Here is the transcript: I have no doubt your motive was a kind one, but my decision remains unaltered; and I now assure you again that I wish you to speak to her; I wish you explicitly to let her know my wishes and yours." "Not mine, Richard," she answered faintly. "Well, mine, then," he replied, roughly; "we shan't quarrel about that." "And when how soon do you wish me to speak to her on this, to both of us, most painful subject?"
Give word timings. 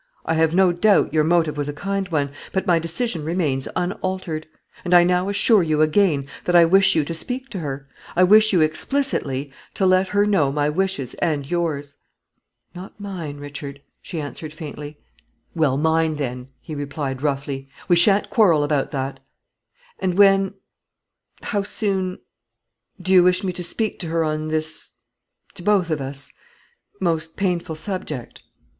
I 0.25 0.33
have 0.33 0.55
no 0.55 0.71
doubt 0.71 1.13
your 1.13 1.23
motive 1.23 1.57
was 1.59 1.69
a 1.69 1.73
kind 1.73 2.07
one, 2.09 2.31
but 2.53 2.65
my 2.65 2.79
decision 2.79 3.23
remains 3.23 3.67
unaltered; 3.75 4.47
and 4.83 4.95
I 4.95 5.03
now 5.03 5.29
assure 5.29 5.61
you 5.61 5.83
again 5.83 6.25
that 6.45 6.55
I 6.55 6.65
wish 6.65 6.95
you 6.95 7.05
to 7.05 7.13
speak 7.13 7.49
to 7.49 7.59
her; 7.59 7.87
I 8.15 8.23
wish 8.23 8.51
you 8.51 8.61
explicitly 8.61 9.51
to 9.75 9.85
let 9.85 10.07
her 10.07 10.25
know 10.25 10.51
my 10.51 10.69
wishes 10.69 11.13
and 11.21 11.45
yours." 11.51 11.97
"Not 12.73 12.99
mine, 12.99 13.37
Richard," 13.37 13.79
she 14.01 14.19
answered 14.19 14.53
faintly. 14.53 14.97
"Well, 15.53 15.77
mine, 15.77 16.15
then," 16.15 16.47
he 16.61 16.73
replied, 16.73 17.21
roughly; 17.21 17.69
"we 17.87 17.95
shan't 17.95 18.31
quarrel 18.31 18.63
about 18.63 18.89
that." 18.89 19.19
"And 19.99 20.17
when 20.17 20.55
how 21.43 21.61
soon 21.61 22.17
do 22.99 23.13
you 23.13 23.21
wish 23.21 23.43
me 23.43 23.53
to 23.53 23.63
speak 23.63 23.99
to 23.99 24.07
her 24.07 24.23
on 24.23 24.47
this, 24.47 24.93
to 25.53 25.61
both 25.61 25.91
of 25.91 26.01
us, 26.01 26.33
most 26.99 27.35
painful 27.37 27.75
subject?" 27.75 28.41